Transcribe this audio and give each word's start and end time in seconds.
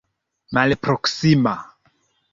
malproksima 0.53 1.53